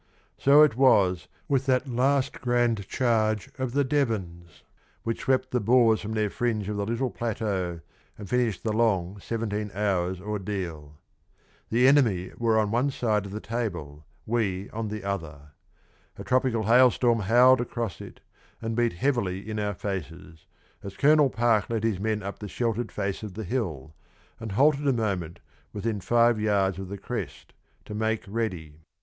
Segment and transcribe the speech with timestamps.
[0.39, 4.63] So it was with that last grand charge of the Devons,
[5.03, 7.81] which swept the Boers from their fringe of the little plateau
[8.17, 10.97] and finished the long seventeen hours' ordeal.
[11.69, 15.51] The enemy were on one side of the Table, we on the other.
[16.17, 18.21] A tropical hailstorm howled across it,
[18.59, 20.47] and beat heavily in our faces,
[20.81, 23.93] as Colonel Park led his men up the sheltered face of the hill,
[24.39, 25.41] and halted a moment
[25.73, 27.53] within five yards of the crest,
[27.85, 28.79] to make ready.